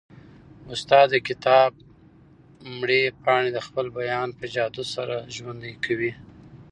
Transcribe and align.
استاد 0.73 1.05
د 1.11 1.15
کتاب 1.27 1.69
مړې 2.79 3.03
پاڼې 3.23 3.49
د 3.53 3.59
خپل 3.67 3.85
بیان 3.97 4.29
په 4.39 4.45
جادو 4.55 4.83
سره 4.95 5.15
ژوندۍ 5.35 5.73
کوي. 5.85 6.11